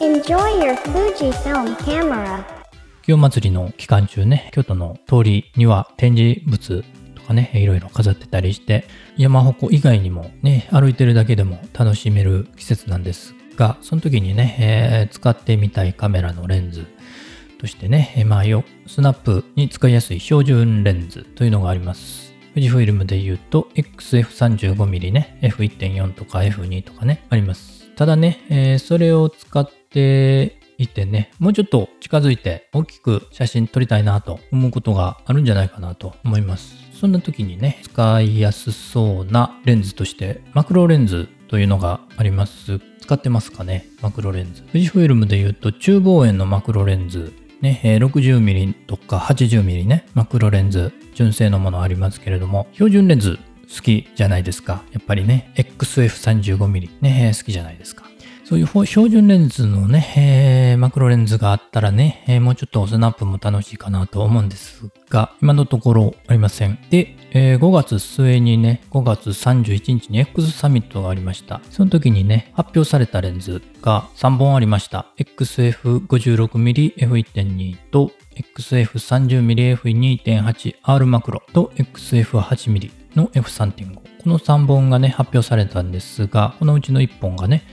[0.00, 2.44] Enjoy your Fujifilm camera.
[3.02, 6.84] 清祭りの期間中ね、京都の通りには展示物
[7.14, 8.84] とかね、いろいろ飾ってたりして、
[9.16, 16.86] 山鉾以外にもね、歩いてるだけでも楽しめる季節なんですが、その時にね、えー使ってみたいカメラのレンズ
[17.58, 22.34] としてね、えーまあよ、スナップに使いやすい標準レンズというのがあります。
[22.54, 27.88] 富士フイルムで言うと XF35mm ね、F1.4 とか F2 とかね、あります。
[27.96, 36.74] ただね、えーそれを使っていてね、もうちょっと近づいて大きく写真撮りたいなと思うことがあるんじゃないかなと思います。
[36.92, 42.80] そんな時にね、使いやすそうなレンズとして、マクロレンズというのがあります。
[43.00, 44.62] 使ってますかねマクロレンズ。
[44.62, 53.38] 富士フイルムで言うと中望遠のマクロレンズね、60mm とか 80mm ね、マクロレンズ、純正のものありますけれども、標準レンズ
[53.74, 54.82] 好きじゃないですか。
[54.92, 58.04] やっぱりね、XF35mm ね、好きじゃないですか。
[58.48, 66.78] そういう標準レンズのね、えーマクロレンズがあったらね、えーもうちょっとスナップも楽しいかなと思うんですが、今のところありません。
[66.88, 71.60] で、えー5月末にね、5月31日に X サミットがありました。
[71.70, 75.06] その時にね、発表されたレンズが3本ありました。
[75.18, 78.12] XF56mm F1.2 と
[78.56, 83.94] XF30mm F2.8R マクロと XF8mm の F3.5。
[83.96, 87.64] この3本がね、発表されたんですが、このうちの1本がね、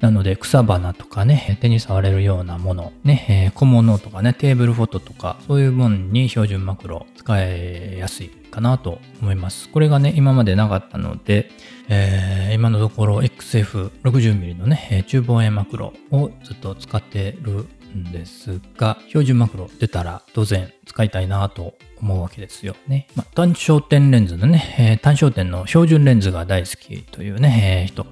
[0.00, 9.68] なので草花とかね、手に触れるようなもの、ね、小物とかね、テーブルフォトとか、そういうものに標準マクロ使いやすいかなと思います。
[9.70, 11.50] これがね、今までなかったので、
[11.88, 23.08] えー今のところ XF60mm のね、えー中望遠マクロをずっと使ってるんですが、標準マクロ出たら当然使いたいなと思うわけですよね。
[23.14, 28.06] まあ、単焦点レンズのね、えー単焦点の標準レンズが大好きというね、えー人。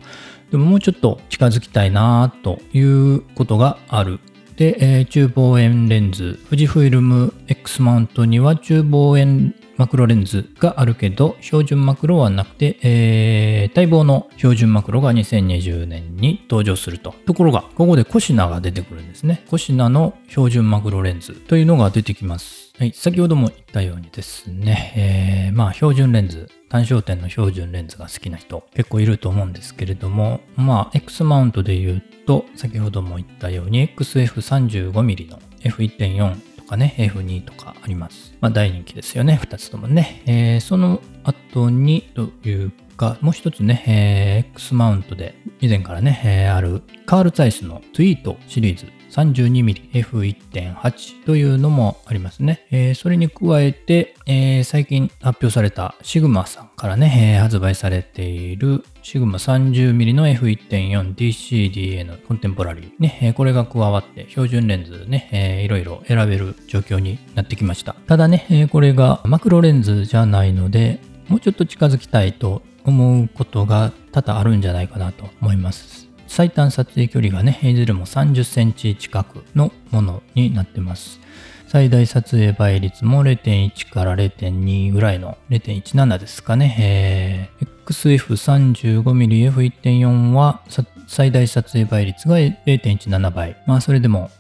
[0.50, 4.20] でももうちょっと近づきたいなということがある。
[4.56, 17.14] で、えー中望遠レンズ、富士フイルム X マウントには中望遠マクロレンズがあるけど、標準マクロはなくて、えー待望の標準マクロが2020年に登場すると。
[17.26, 19.44] ところが、ここでコシナが出てくるんですね。
[19.50, 22.63] コシナの標準マクロレンズというのが出てきます。
[22.76, 38.34] はい、先ほども言ったようにですね、えーまあ標準レンズ、単焦点の標準レンズが好きな人結構いると思うんですけれども、まあ X マウントで言うと、先ほども言ったように XF35mm の F1.4 とかね、F2 とかあります。
[38.40, 40.22] まあ大人気ですよね、2つともね。
[40.26, 52.66] えーその後にというか、もう一つね、えー X マウントで以前からね、えーあるカール・ツァイスのツイートシリーズ 32mmF1.8 というのもありますね。
[52.70, 67.94] えーそれに加えて、えー最近発表されたシグマさんからね、えー発売されているシグマ 30mm の F1.4DCDA のコンテンポラリーね、えこれが加わって標準レンズね、えーいろいろ選べる状況になってきました。
[68.06, 76.08] ただね、えこれがマクロレンズじゃないので、もうちょっと近づきたいと思うことが多々あるんじゃないかなと思います。
[76.26, 81.20] 最短撮影距離がね、いずれも30センチ近くのものになってます。
[81.66, 87.50] 最大撮影倍率も0.1から0.2ぐらいの0.17ですかね。
[87.60, 90.62] えー XF35mmF1.4 は
[91.06, 93.62] 最大撮影倍率が0.17倍。
[93.66, 94.30] まあそれでも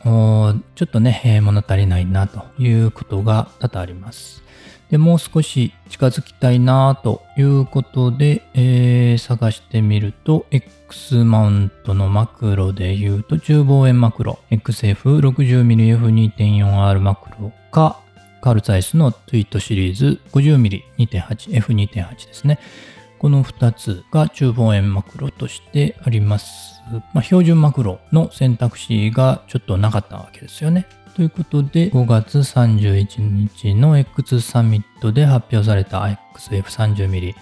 [0.74, 4.42] ちょっとね、物足りないなということが多々あります。
[4.94, 17.98] でもう少し近づきたいなということで、えー探してみると X マウントのマクロで言うと中望遠マクロ XF60mmF2.4R マクロか
[18.40, 22.60] カール・ツァイスのツイートシリーズ 50mm2.8F2.8 ですね。
[23.18, 26.80] ここの2つが中望遠マクロとしてあります。
[27.12, 30.86] まあ、標準マクロの選択肢がちょっとなかったわけですよね。
[31.14, 36.02] ということで、5月31日の X サミットで発表された
[36.34, 37.34] XF30mm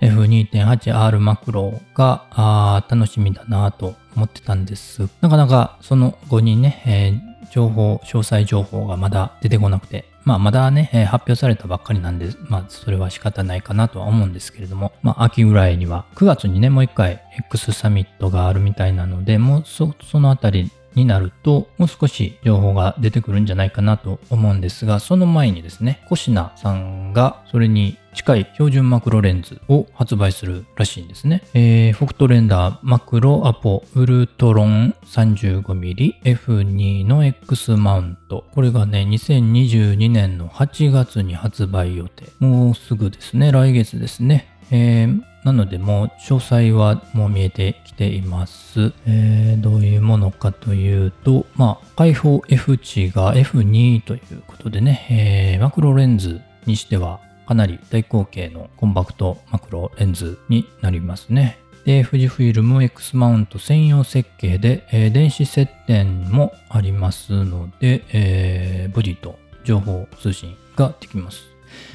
[0.00, 5.08] F2.8R マクロが楽しみだなと思ってたんです。
[5.20, 31.42] なかなかその後にね、えー、情報、詳細情報がまだ出てこなくて、まあまだね、えー、発表されたばっかりなんで、まあそれは仕方ないかなとは思うんですけれども、まあ秋ぐらいには、9月にね、もう一回 X サミットがあるみたいなので、もうそそのあたりになると、もう少し情報が出てくるんじゃないかなと思うんですが、その前にですね、コシナさんがそれに近い標準マクロレンズを発売するらしいんですね。
[31.54, 38.44] えー、フォクトレンダーマクロアポウルトロン 35mmF2 の X マウント。
[38.52, 42.26] これがね、2022年の8月に発売予定。
[42.40, 44.48] もうすぐですね、来月ですね。
[44.72, 48.92] えー、なのでもう詳細はもう見えてきています。
[49.06, 61.58] えー、どういうものかというと、まあ、開放 F 値が F2 ということでね、えー、マクロレンズにしてはかなり大口径のコンパクトマクロレンズになりますね。
[61.84, 71.42] で、富士フィルム X マウント専用設計で、えー、電子接点もありますので、えー、ボディと情報通信ができます。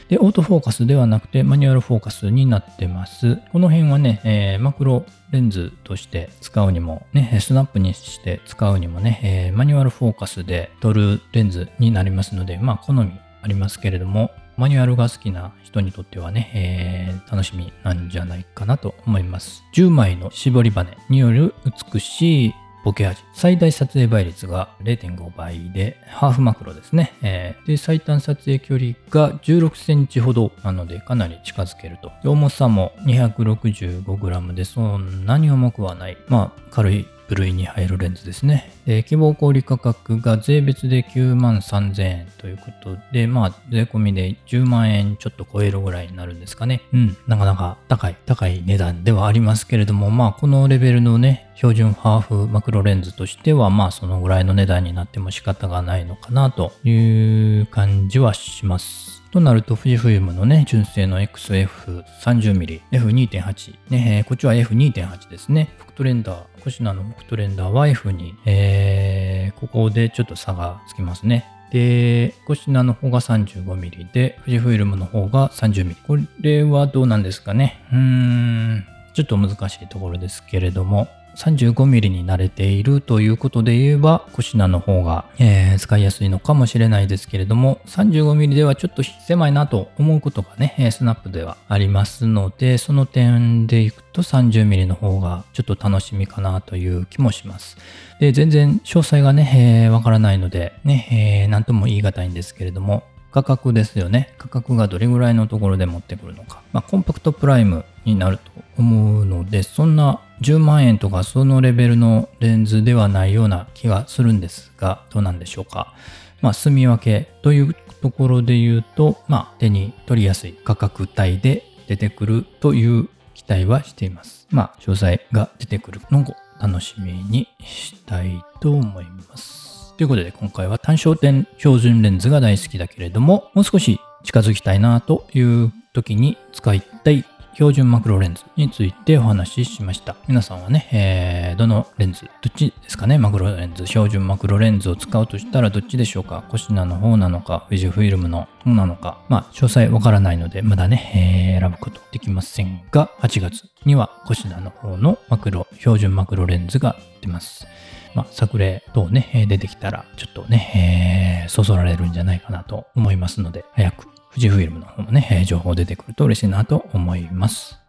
[0.07, 3.37] で、オートフォーカスではなくてマニュアルフォーカスになってます。
[3.51, 13.11] この辺はね、えー、マクロレンズとして使うにも、ね、スナップにして使うにもね、えー、マニュアルフォーカスで撮るレンズになりますので、まあ、好み
[13.41, 19.63] ありますけれども、マニュアルが好きな人にとってはね、えー、楽しみなんじゃないかなと思います。
[19.73, 21.53] 10枚の絞り羽による
[21.93, 22.53] 美しい
[22.85, 23.19] ボケ味。
[23.33, 27.13] 最大撮影倍率が0.5倍で、ハーフマクロですね。
[27.23, 32.11] えー、で、最短撮影距離が16センチほどなので、かなり近づけると。
[32.23, 36.17] 重さも 265g で、そんなに重くはない。
[36.29, 38.71] まあ、軽い部類に入るレンズですね。
[38.85, 46.81] で希望小売価格が税別で9万3000円ということで、まあ、税込みで10万円ちょっと超えるぐらいになるんですかね。
[46.93, 59.24] うん、なかなか高い、高い値段ではありますけれども、まあ、このレベルのね、標準ハーフマクロレンズとしては、まあ、そのぐらいの値段になっても仕方がないのかなという感じはします。
[59.35, 65.73] となると、富士フイルムのね、純正の XF30mm、F2.8、ね、こっちは F2.8 ですね。
[65.77, 71.45] フクトレンダー、コシナのフクトレンダーは F2、えー、ここでちょっと差がつきますね。
[71.69, 75.97] で、コシナの方が 35mm で、富士フイルムの方が 30mm。
[76.07, 77.83] これはどうなんですかね。
[77.91, 97.77] うーん、ちょっと難しいところですけれども、35ミリに慣れているということで言えば、コシナの方が、えー、使いやすいのかもしれないですけれども、35ミリではちょっと狭いなと思うことがね、スナップではありますので、その点でいくと30ミリの方がちょっと楽しみかなという気もします。
[98.19, 103.03] で、全然詳細がね、わ、えー、からないので、ね、えー、とも言い難いんですけれども、
[103.35, 104.33] 価格ですよね。
[104.37, 106.61] 価格がどれぐらいのところで持ってくるのか。
[106.71, 108.43] まあ、コンパクトプライムになると
[108.77, 115.93] 思うので、そんな10万円とかそのレベルのレンズではないような気がするんですが、どうなんでしょうか。
[116.41, 124.47] まあ、住み分けというところで言うと、まあ、手に取りやすい価格帯で出てくるという期待はしています。
[124.51, 129.95] まあ、詳細が出てくるのを楽しみにしたいと思います。
[129.97, 137.23] ということで今回は単焦点標準レンズが大好きだけれども、もう少し近づきたいなという時に使いたい
[137.55, 140.17] 標準マクロレンズについてお話ししました。
[140.27, 146.43] 皆さんはね、えー、どのレンズ、どっちですかね、マクロレンズ、標準マクロレンズを使うとしたらどっちでしょうか？
[146.49, 157.67] コシナの方なのか、フィジフィルムの方なのか、まあ、詳細わからないので、まだね、えー、選ぶことできませんが、8月にはコシナの方のマクロ、標準マクロレンズが出ます。
[158.15, 167.79] まあ、作例等ね、出てきたら、ちょっとね、えー、そそられるんじゃないかなと思いますので、早く富士フイルムの方もね、情報出てくると嬉しいなと思います。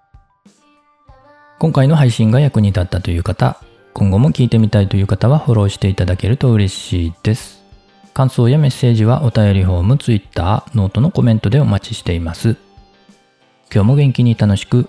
[1.59, 3.61] 今回の配信が役に立ったという方、
[3.95, 7.65] 今後も聞いてみたいという方はフォローしていただけると嬉しいです。
[8.15, 12.57] 感想やメッセージはお便りフォーム、Twitter、 note のコメントでお待ちしています。
[13.75, 14.89] 今日も元気に楽しく